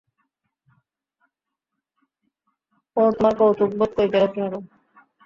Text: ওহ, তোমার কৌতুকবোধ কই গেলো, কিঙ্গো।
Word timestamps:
ওহ, 2.97 3.09
তোমার 3.15 3.33
কৌতুকবোধ 3.39 3.89
কই 3.97 4.07
গেলো, 4.13 4.27
কিঙ্গো। 4.33 4.59